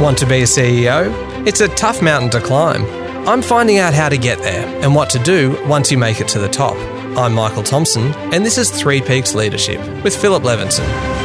[0.00, 1.12] Want to be a CEO?
[1.44, 2.84] It's a tough mountain to climb.
[3.26, 6.28] I'm finding out how to get there and what to do once you make it
[6.28, 6.76] to the top.
[7.18, 11.17] I'm Michael Thompson, and this is Three Peaks Leadership with Philip Levinson.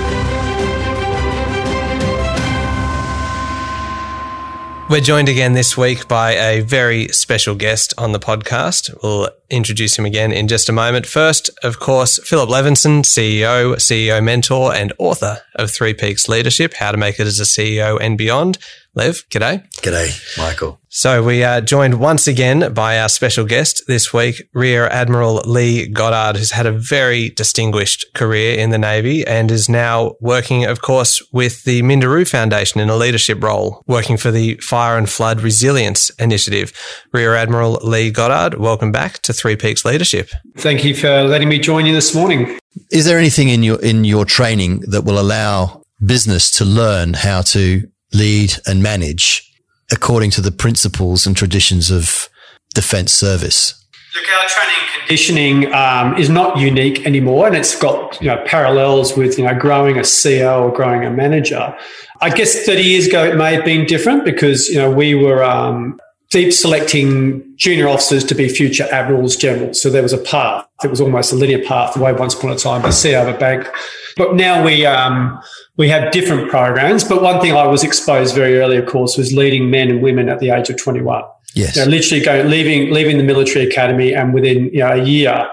[4.89, 8.93] We're joined again this week by a very special guest on the podcast.
[9.01, 11.07] We'll introduce him again in just a moment.
[11.07, 16.91] First, of course, Philip Levinson, CEO, CEO mentor, and author of Three Peaks Leadership How
[16.91, 18.57] to Make It as a CEO and Beyond.
[18.95, 19.67] Lev, g'day.
[19.81, 20.79] G'day, Michael.
[20.87, 25.87] So we are joined once again by our special guest this week, Rear Admiral Lee
[25.87, 30.83] Goddard, who's had a very distinguished career in the Navy and is now working, of
[30.83, 35.41] course, with the Minderoo Foundation in a leadership role, working for the Fire and Flood
[35.41, 36.71] Resilience Initiative.
[37.11, 40.29] Rear Admiral Lee Goddard, welcome back to Three Peaks Leadership.
[40.57, 42.59] Thank you for letting me join you this morning.
[42.91, 47.41] Is there anything in your in your training that will allow business to learn how
[47.41, 49.51] to lead and manage
[49.91, 52.29] according to the principles and traditions of
[52.73, 53.79] defense service?
[54.15, 58.43] Look, our training and conditioning um, is not unique anymore, and it's got you know
[58.45, 61.75] parallels with you know growing a CEO or growing a manager.
[62.21, 65.43] I guess 30 years ago it may have been different because you know we were
[65.43, 69.81] um, deep selecting junior officers to be future admirals, generals.
[69.81, 70.67] So there was a path.
[70.83, 73.33] It was almost a linear path the way once upon a time a CEO of
[73.33, 73.67] a bank.
[74.15, 75.41] But now we um,
[75.77, 77.03] we have different programs.
[77.03, 80.29] But one thing I was exposed very early, of course, was leading men and women
[80.29, 81.23] at the age of 21.
[81.55, 81.75] Yes.
[81.75, 85.47] You know, literally going, leaving, leaving the military academy and within, you know, a year,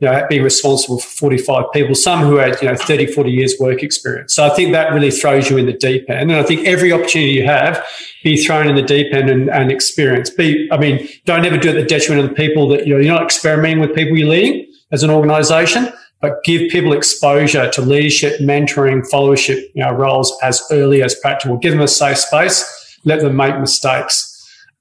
[0.00, 3.54] you know, being responsible for 45 people, some who had, you know, 30, 40 years
[3.58, 4.34] work experience.
[4.34, 6.30] So I think that really throws you in the deep end.
[6.30, 7.84] And I think every opportunity you have,
[8.22, 10.28] be thrown in the deep end and, and experience.
[10.28, 12.94] Be, I mean, don't ever do it at the detriment of the people that, you
[12.94, 17.70] know, you're not experimenting with people you're leading as an organization but give people exposure
[17.70, 21.56] to leadership, mentoring, followership you know, roles as early as practical.
[21.56, 22.98] Give them a safe space.
[23.04, 24.32] Let them make mistakes.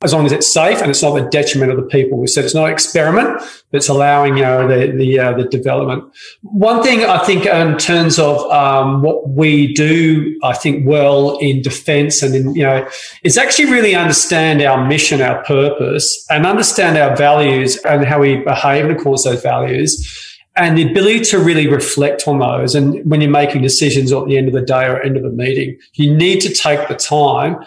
[0.03, 2.19] As long as it's safe and it's not the detriment of the people.
[2.19, 3.41] We said it's not an experiment
[3.71, 6.03] It's allowing you know the the, uh, the development.
[6.41, 11.61] One thing I think in terms of um, what we do, I think well in
[11.61, 12.87] defence and in you know
[13.23, 18.37] is actually really understand our mission, our purpose, and understand our values and how we
[18.37, 20.24] behave in accordance with those values
[20.57, 22.75] and the ability to really reflect on those.
[22.75, 25.29] And when you're making decisions at the end of the day or end of a
[25.29, 27.57] meeting, you need to take the time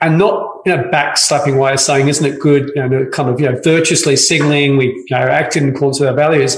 [0.00, 2.70] and not in a backslapping way of saying, isn't it good?
[2.74, 6.08] You know, kind of, you know, virtuously signaling we, you know, act in accordance with
[6.08, 6.56] our values.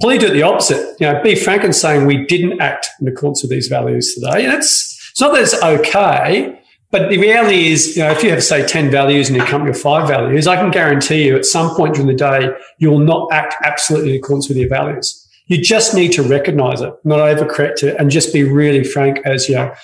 [0.00, 0.96] Please do the opposite.
[1.00, 4.44] You know, be frank and saying we didn't act in accordance with these values today.
[4.44, 8.30] And it's, it's not that it's okay, but the reality is, you know, if you
[8.30, 11.44] have, say, 10 values in your company or five values, I can guarantee you at
[11.44, 15.23] some point during the day, you will not act absolutely in accordance with your values.
[15.46, 19.48] You just need to recognize it, not overcorrect it, and just be really frank as
[19.48, 19.74] you know.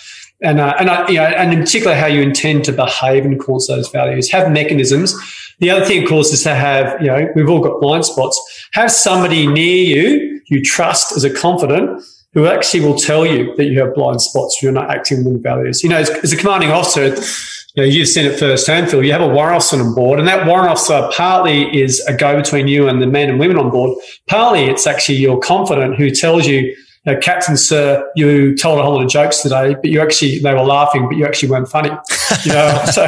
[0.42, 3.34] And, uh, and, uh, you know, and in particular, how you intend to behave in
[3.34, 4.30] accordance those values.
[4.30, 5.14] Have mechanisms.
[5.58, 8.68] The other thing, of course, is to have, you know, we've all got blind spots.
[8.72, 12.02] Have somebody near you you trust as a confidant
[12.34, 15.82] who actually will tell you that you have blind spots, you're not acting with values.
[15.82, 17.16] You know, as, as a commanding officer,
[17.74, 19.04] you know, you've seen it firsthand, Phil.
[19.04, 22.66] You have a officer on board, and that warrant officer partly is a go between
[22.66, 23.96] you and the men and women on board.
[24.26, 26.76] Partly, it's actually your confidant who tells you, you
[27.06, 30.52] know, Captain Sir, you told a whole lot of jokes today, but you actually they
[30.52, 31.90] were laughing, but you actually weren't funny.
[32.44, 33.06] You know, so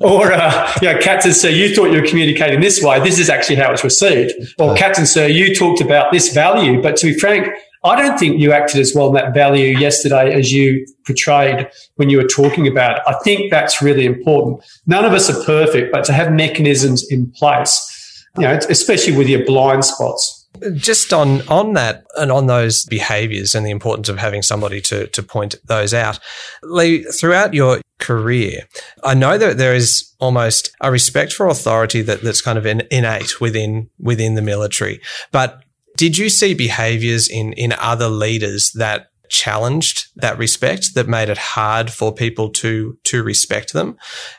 [0.00, 3.00] or uh, you know, Captain Sir, you thought you were communicating this way.
[3.00, 4.32] This is actually how it's received.
[4.58, 7.48] Or Captain Sir, you talked about this value, but to be frank,
[7.82, 12.10] I don't think you acted as well in that value yesterday as you portrayed when
[12.10, 13.02] you were talking about it.
[13.06, 14.62] I think that's really important.
[14.86, 19.28] None of us are perfect, but to have mechanisms in place, you know, especially with
[19.28, 20.36] your blind spots.
[20.74, 25.06] Just on on that and on those behaviours and the importance of having somebody to
[25.06, 26.18] to point those out,
[26.62, 27.04] Lee.
[27.04, 28.68] Throughout your career,
[29.04, 33.40] I know that there is almost a respect for authority that, that's kind of innate
[33.40, 35.00] within within the military.
[35.30, 35.62] But
[36.00, 41.36] did you see behaviors in, in other leaders that challenged that respect that made it
[41.36, 43.98] hard for people to to respect them?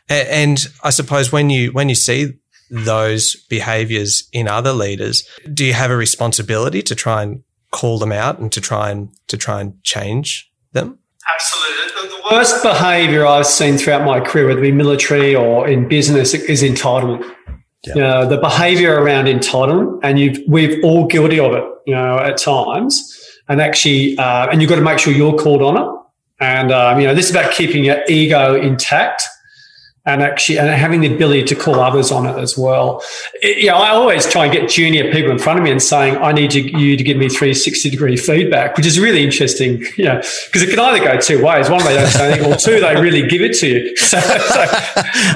[0.10, 2.34] And i suppose when you when you see
[2.72, 5.24] those behaviors in other leaders
[5.54, 9.10] do you have a responsibility to try and call them out and to try and
[9.28, 10.98] to try and change them?
[11.32, 12.08] Absolutely.
[12.10, 16.34] The worst behavior i've seen throughout my career whether it be military or in business
[16.34, 17.24] is entitlement
[17.86, 17.96] yeah.
[17.96, 22.20] You know, the behavior around entitlement, and you've, we've all guilty of it, you know,
[22.20, 23.18] at times.
[23.50, 26.02] And actually, uh, and you've got to make sure you're called on it.
[26.40, 29.24] And, um, you know, this is about keeping your ego intact.
[30.12, 33.04] And actually and having the ability to call others on it as well.
[33.42, 35.82] It, you know, I always try and get junior people in front of me and
[35.82, 39.84] saying, I need you, you to give me 360 degree feedback, which is really interesting,
[39.96, 41.70] you know, because it can either go two ways.
[41.70, 43.96] One, they don't say anything, or two, they really give it to you.
[44.12, 44.66] So, so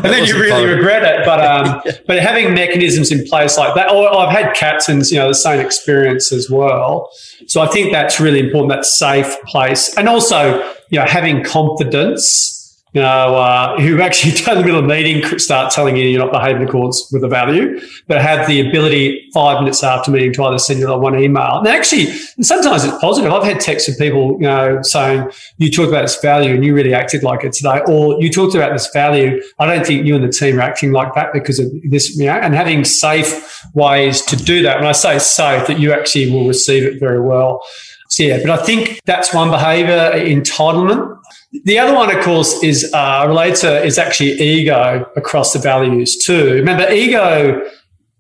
[0.04, 1.26] and then you really regret it.
[1.26, 5.30] But, um, but having mechanisms in place like that, or I've had captains, you know,
[5.30, 7.10] the same experience as well.
[7.48, 9.96] So I think that's really important, that safe place.
[9.96, 10.58] And also,
[10.90, 12.55] you know, having confidence
[12.96, 16.24] you know, uh, who actually in the middle of a meeting start telling you you're
[16.24, 20.32] not behaving in accordance with the value, but have the ability five minutes after meeting
[20.34, 21.60] to either send you that one email.
[21.60, 22.06] And actually,
[22.42, 23.32] sometimes it's positive.
[23.32, 26.74] I've had texts of people, you know, saying you talked about this value and you
[26.74, 29.42] really acted like it today, or you talked about this value.
[29.60, 32.26] I don't think you and the team are acting like that because of this, you
[32.26, 34.78] know, and having safe ways to do that.
[34.78, 37.62] When I say safe, that you actually will receive it very well.
[38.08, 41.20] So yeah, but I think that's one behavior, entitlement.
[41.64, 46.18] The other one, of course, is uh, related to is actually ego across the values
[46.18, 46.54] too.
[46.54, 47.62] Remember, ego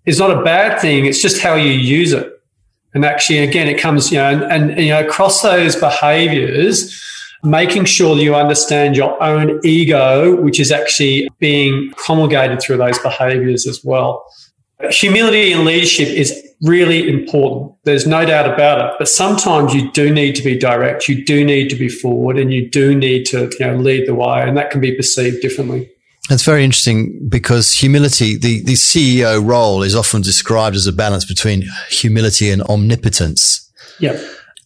[0.06, 2.32] is not a bad thing; it's just how you use it.
[2.94, 7.04] And actually, again, it comes, you know, and, and you know, across those behaviors,
[7.44, 12.98] making sure that you understand your own ego, which is actually being promulgated through those
[13.00, 14.26] behaviors as well.
[14.90, 17.74] Humility in leadership is really important.
[17.84, 18.96] There's no doubt about it.
[18.98, 21.08] But sometimes you do need to be direct.
[21.08, 24.16] You do need to be forward and you do need to you know, lead the
[24.16, 24.42] way.
[24.42, 25.90] And that can be perceived differently.
[26.30, 31.24] It's very interesting because humility, the, the CEO role is often described as a balance
[31.24, 33.72] between humility and omnipotence.
[34.00, 34.20] Yeah.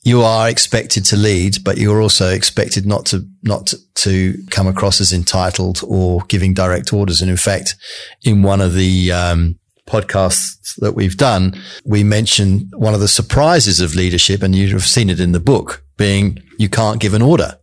[0.04, 4.68] You are expected to lead, but you're also expected not to, not to, to come
[4.68, 7.22] across as entitled or giving direct orders.
[7.22, 7.76] And in fact,
[8.24, 9.60] in one of the, um,
[9.90, 15.10] podcasts that we've done, we mention one of the surprises of leadership, and you've seen
[15.10, 17.58] it in the book, being you can't give an order.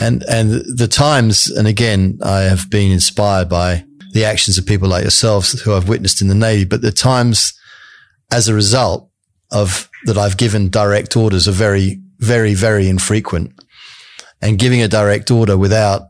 [0.00, 4.88] And, and the times, and again, I have been inspired by the actions of people
[4.88, 7.52] like yourselves who I've witnessed in the Navy, but the times
[8.30, 9.10] as a result
[9.50, 13.52] of that I've given direct orders are very, very, very infrequent.
[14.40, 16.02] And giving a direct order without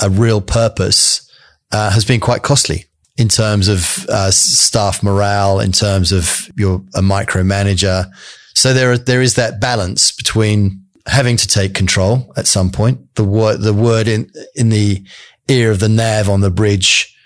[0.00, 1.28] a real purpose
[1.72, 2.85] uh, has been quite costly
[3.16, 8.06] in terms of uh, staff morale, in terms of you're a micromanager.
[8.54, 13.14] So there, there is that balance between having to take control at some point.
[13.14, 15.04] The word, the word in, in the
[15.48, 17.16] ear of the nav on the bridge,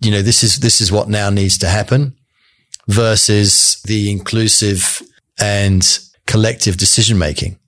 [0.00, 2.14] you know, this is, this is what now needs to happen
[2.88, 5.00] versus the inclusive
[5.40, 7.58] and collective decision making.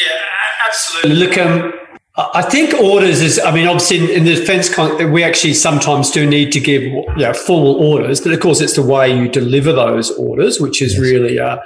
[0.00, 0.20] Yeah,
[0.66, 1.26] absolutely.
[1.26, 1.72] Look, um,
[2.14, 6.28] I think orders is, I mean, obviously in, the defense, con- we actually sometimes do
[6.28, 9.72] need to give you know, formal orders, but of course it's the way you deliver
[9.72, 11.00] those orders, which is yes.
[11.00, 11.56] really, uh,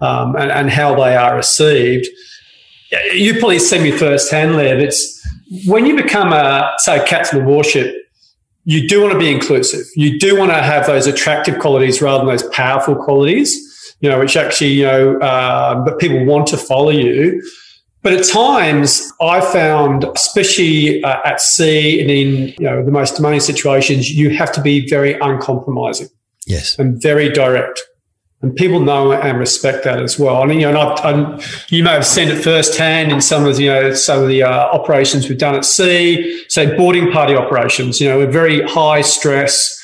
[0.00, 2.08] um, and, and, how they are received.
[3.12, 4.80] You probably see me firsthand, Lev.
[4.80, 5.24] It's
[5.66, 7.94] when you become a, say, captain of a warship,
[8.64, 9.86] you do want to be inclusive.
[9.94, 14.18] You do want to have those attractive qualities rather than those powerful qualities, you know,
[14.18, 17.40] which actually, you know, uh, but people want to follow you.
[18.04, 23.16] But at times, I found, especially uh, at sea and in you know the most
[23.16, 26.08] demanding situations, you have to be very uncompromising.
[26.46, 27.80] Yes, and very direct.
[28.42, 30.42] And people know and respect that as well.
[30.42, 31.40] I mean, you know, I've, I'm,
[31.70, 34.42] you may have seen it firsthand in some of the, you know, some of the
[34.42, 36.44] uh, operations we've done at sea.
[36.48, 38.02] Say boarding party operations.
[38.02, 39.80] You know, with very high stress.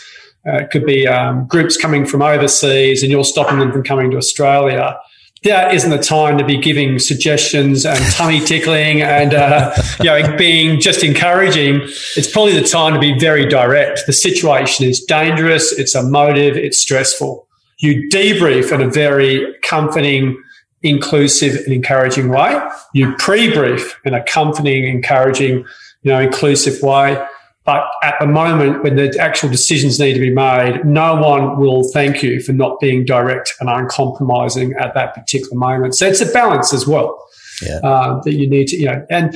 [0.46, 4.10] Uh, it could be um, groups coming from overseas, and you're stopping them from coming
[4.10, 4.98] to Australia
[5.42, 10.36] that isn't the time to be giving suggestions and tummy tickling and uh, you know
[10.36, 11.80] being just encouraging.
[12.16, 14.02] It's probably the time to be very direct.
[14.06, 15.72] The situation is dangerous.
[15.72, 16.56] It's emotive.
[16.56, 17.46] It's stressful.
[17.78, 20.42] You debrief in a very comforting,
[20.82, 22.60] inclusive, and encouraging way.
[22.92, 25.64] You pre-brief in a comforting, encouraging,
[26.02, 27.24] you know, inclusive way.
[27.64, 31.88] But at the moment, when the actual decisions need to be made, no one will
[31.92, 35.94] thank you for not being direct and uncompromising at that particular moment.
[35.94, 37.22] So it's a balance as well
[37.62, 37.80] yeah.
[37.84, 39.34] uh, that you need to, you know, and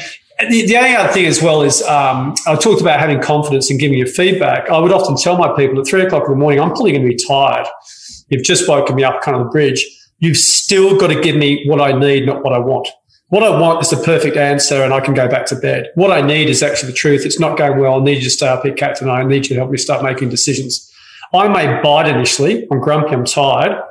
[0.50, 3.78] the, the only other thing as well is um, I talked about having confidence and
[3.78, 4.68] giving you feedback.
[4.70, 7.02] I would often tell my people at three o'clock in the morning, I'm probably going
[7.02, 7.66] to be tired.
[8.28, 9.86] You've just woken me up kind of the bridge.
[10.18, 12.88] You've still got to give me what I need, not what I want.
[13.28, 15.90] What I want is the perfect answer and I can go back to bed.
[15.94, 17.24] What I need is actually the truth.
[17.24, 18.00] It's not going well.
[18.00, 19.08] I need you to stay up here, Captain.
[19.08, 20.92] I need you to help me start making decisions.
[21.32, 22.68] I may bite initially.
[22.70, 23.14] I'm grumpy.
[23.14, 23.82] I'm tired.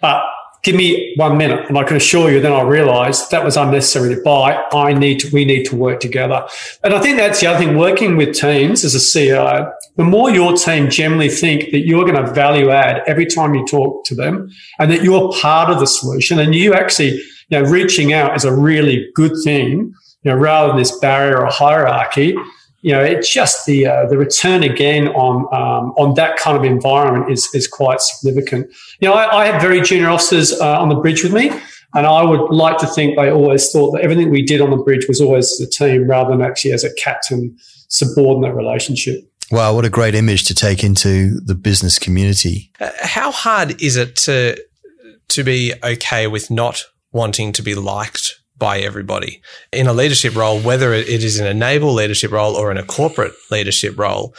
[0.00, 0.24] But
[0.62, 4.14] give me one minute and I can assure you then I'll realize that was unnecessary
[4.14, 4.62] to buy.
[4.72, 6.46] I need to, we need to work together.
[6.84, 10.30] And I think that's the other thing, working with teams as a CEO, the more
[10.30, 14.14] your team generally think that you're going to value add every time you talk to
[14.14, 17.20] them and that you're part of the solution and you actually
[17.52, 19.92] you know, reaching out is a really good thing,
[20.22, 22.34] you know, rather than this barrier or hierarchy.
[22.80, 26.64] you know, it's just the uh, the return again on um, on that kind of
[26.64, 28.72] environment is is quite significant.
[29.00, 31.50] You know, I, I had very junior officers uh, on the bridge with me,
[31.94, 34.78] and I would like to think they always thought that everything we did on the
[34.78, 37.54] bridge was always as a team rather than actually as a captain
[37.88, 39.20] subordinate relationship.
[39.50, 42.72] Wow, what a great image to take into the business community.
[42.80, 44.58] Uh, how hard is it to
[45.28, 49.42] to be okay with not wanting to be liked by everybody
[49.72, 52.84] in a leadership role, whether it is in a naval leadership role or in a
[52.84, 54.34] corporate leadership role.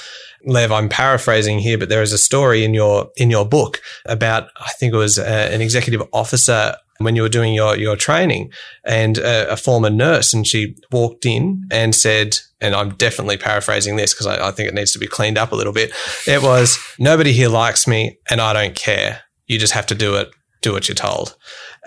[0.46, 4.50] Lev, I'm paraphrasing here, but there is a story in your in your book about
[4.58, 8.51] I think it was uh, an executive officer when you were doing your your training,
[8.84, 14.13] and a, former nurse, and she walked in and said, and I'm definitely paraphrasing this
[14.13, 15.92] because I, I think it needs to be cleaned up a little bit.
[16.27, 19.22] It was nobody here likes me, and I don't care.
[19.48, 20.30] You just have to do it.
[20.63, 21.36] Do what you're told.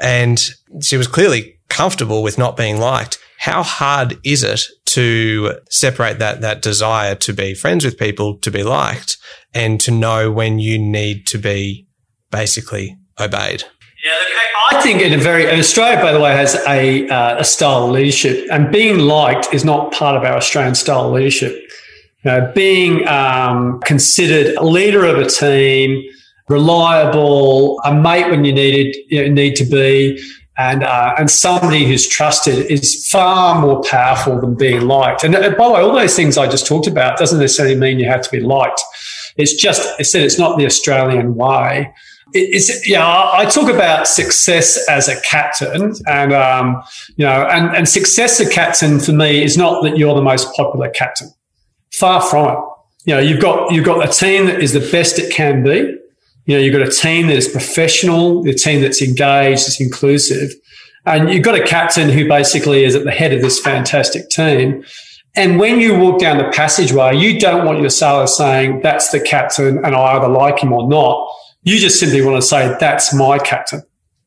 [0.01, 0.39] And
[0.81, 6.41] she was clearly comfortable with not being liked, how hard is it to separate that,
[6.41, 9.19] that desire to be friends with people, to be liked,
[9.55, 11.87] and to know when you need to be
[12.31, 13.65] basically obeyed?
[14.05, 14.13] Yeah,
[14.71, 17.91] I think in a very Australia, by the way, has a, uh, a style of
[17.91, 21.63] leadership, and being liked is not part of our Australian style of leadership.
[22.25, 26.03] Uh, being um, considered a leader of a team,
[26.49, 30.21] reliable, a mate when you needed you need to be,
[30.59, 35.25] and uh, and somebody who's trusted is far more powerful than being liked.
[35.25, 37.99] And, and by the way, all those things I just talked about doesn't necessarily mean
[37.99, 38.81] you have to be liked.
[39.37, 41.93] It's just I said it's not the Australian way.
[42.33, 43.07] It's yeah.
[43.07, 46.83] I talk about success as a captain, and um,
[47.17, 50.23] you know, and and success as a captain for me is not that you're the
[50.23, 51.31] most popular captain.
[51.93, 52.59] Far from it.
[53.05, 55.97] You know, you've got you've got a team that is the best it can be
[56.47, 60.53] you know, you've got a team that is professional, a team that's engaged, it's inclusive.
[61.05, 64.85] And you've got a captain who basically is at the head of this fantastic team.
[65.35, 69.21] And when you walk down the passageway, you don't want your sailor saying, that's the
[69.21, 71.29] captain and I either like him or not.
[71.63, 73.83] You just simply want to say, that's my captain.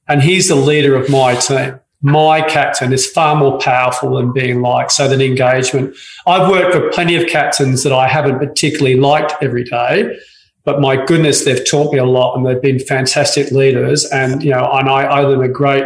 [0.07, 1.79] And he's the leader of my team.
[2.01, 4.91] My captain is far more powerful than being liked.
[4.91, 5.95] So that engagement.
[6.27, 10.17] I've worked with plenty of captains that I haven't particularly liked every day
[10.63, 14.06] but my goodness, they've taught me a lot and they've been fantastic leaders.
[14.06, 15.86] And, you know, and I owe them a great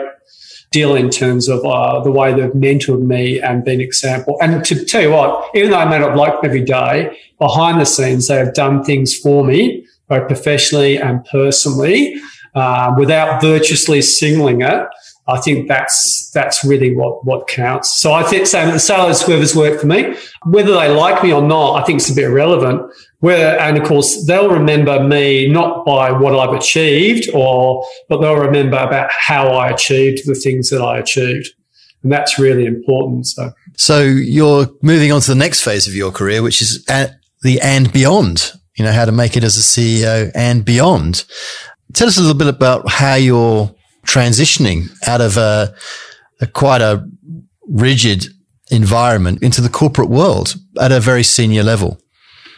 [0.72, 4.38] deal in terms of uh, the way they've mentored me and been example.
[4.42, 7.80] And to tell you what, even though I may not like them every day, behind
[7.80, 12.16] the scenes, they have done things for me, both professionally and personally,
[12.56, 14.88] uh, without virtuously signaling it.
[15.26, 18.00] I think that's that's really what what counts.
[18.02, 20.16] So I think so the sailors, whoever's worked for me,
[20.46, 22.92] whether they like me or not, I think it's a bit irrelevant.
[23.20, 28.36] Where and of course they'll remember me not by what I've achieved, or but they'll
[28.36, 31.48] remember about how I achieved the things that I achieved,
[32.04, 33.28] and that's really important.
[33.28, 37.16] So, so you're moving on to the next phase of your career, which is at
[37.44, 38.52] the and beyond.
[38.76, 41.24] You know how to make it as a CEO and beyond.
[41.94, 43.74] Tell us a little bit about how you're
[44.06, 45.74] transitioning out of a,
[46.42, 47.08] a quite a
[47.68, 48.28] rigid
[48.72, 52.00] environment into the corporate world at a very senior level.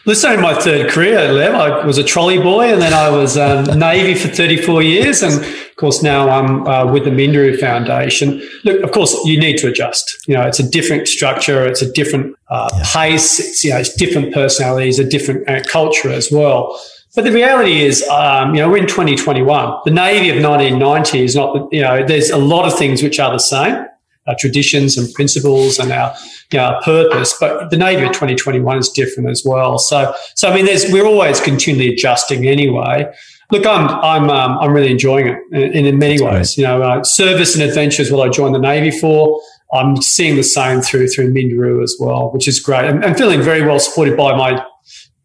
[0.06, 1.56] This is my third career, Lev.
[1.56, 5.24] I was a trolley boy and then I was um, Navy for 34 years.
[5.24, 8.48] And of course, now I'm uh, with the Minderoo Foundation.
[8.64, 10.16] Look, of course, you need to adjust.
[10.28, 11.66] You know, it's a different structure.
[11.66, 12.84] It's a different uh, yeah.
[12.86, 13.40] pace.
[13.40, 16.80] It's, you know, it's different personalities, a different uh, culture as well.
[17.16, 19.80] But the reality is, um, you know, we're in 2021.
[19.86, 23.32] The Navy of 1990 is not, you know, there's a lot of things which are
[23.32, 23.86] the same,
[24.28, 26.14] our traditions and principles and our,
[26.52, 27.34] you know, our purpose.
[27.40, 29.80] But the Navy of 2021 is different as well.
[29.80, 33.10] So, so I mean, there's, we're always continually adjusting anyway.
[33.50, 36.58] Look, I'm, I'm, um, I'm really enjoying it in, in many ways.
[36.58, 39.40] You know, uh, service and adventure is what I joined the Navy for.
[39.74, 42.86] I'm seeing the same through through Minderoo as well, which is great.
[42.86, 44.66] I'm, I'm feeling very well supported by my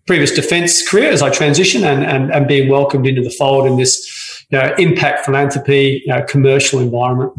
[0.07, 3.77] previous defence career as I transition and, and, and being welcomed into the fold in
[3.77, 7.33] this you know, impact philanthropy you know, commercial environment.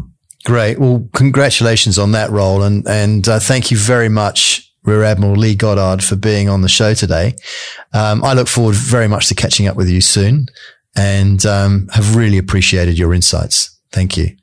[0.44, 0.80] Great.
[0.80, 2.64] Well, congratulations on that role.
[2.64, 6.70] And, and uh, thank you very much, Rear Admiral Lee Goddard, for being on the
[6.70, 7.36] show today.
[7.94, 10.48] Um, I look forward very much to catching up with you soon
[10.96, 13.80] and um, have really appreciated your insights.
[13.92, 14.36] Thank you.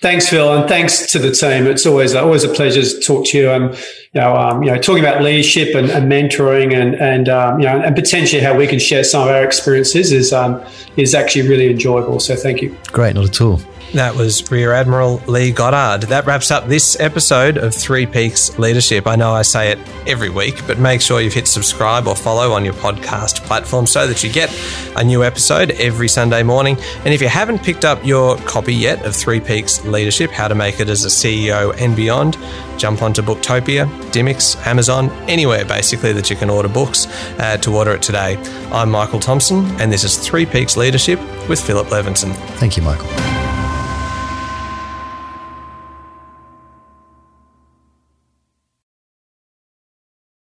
[0.00, 1.66] Thanks, Phil, and thanks to the team.
[1.66, 3.50] It's always always a pleasure to talk to you.
[3.50, 3.74] And
[4.14, 7.66] you know, um, you know, talking about leadership and, and mentoring, and and um, you
[7.66, 10.64] know, and potentially how we can share some of our experiences is um,
[10.96, 12.18] is actually really enjoyable.
[12.18, 12.74] So, thank you.
[12.92, 13.60] Great, not at all.
[13.94, 16.06] That was Rear Admiral Lee Goddard.
[16.06, 19.08] That wraps up this episode of Three Peaks Leadership.
[19.08, 22.52] I know I say it every week, but make sure you've hit subscribe or follow
[22.52, 24.56] on your podcast platform so that you get
[24.94, 26.76] a new episode every Sunday morning.
[27.04, 30.54] And if you haven't picked up your copy yet of Three Peaks Leadership, How to
[30.54, 32.38] Make It as a CEO and Beyond,
[32.78, 37.08] jump onto Booktopia, Dymocks, Amazon, anywhere basically that you can order books
[37.40, 38.36] uh, to order it today.
[38.70, 41.18] I'm Michael Thompson, and this is Three Peaks Leadership
[41.48, 42.32] with Philip Levinson.
[42.58, 43.08] Thank you, Michael.